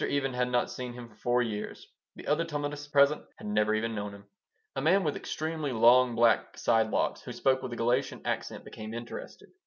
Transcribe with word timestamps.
Even 0.09 0.33
had 0.33 0.49
not 0.49 0.71
seen 0.71 0.93
him 0.93 1.07
for 1.09 1.13
four 1.17 1.41
years. 1.43 1.87
The 2.15 2.25
other 2.25 2.43
Talmudists 2.43 2.87
present 2.91 3.21
had 3.37 3.45
never 3.45 3.75
even 3.75 3.93
known 3.93 4.15
him. 4.15 4.25
A 4.75 4.81
man 4.81 5.03
with 5.03 5.15
extremely 5.15 5.71
long 5.71 6.15
black 6.15 6.57
side 6.57 6.89
locks 6.89 7.21
who 7.21 7.31
spoke 7.31 7.61
with 7.61 7.71
a 7.71 7.75
Galician 7.75 8.23
accent 8.25 8.65
became 8.65 8.95
interested. 8.95 9.49